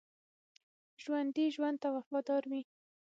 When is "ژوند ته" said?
1.55-1.87